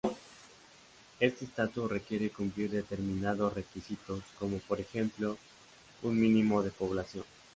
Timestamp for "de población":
6.63-7.23